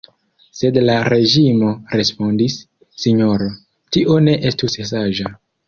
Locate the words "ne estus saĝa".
4.27-5.35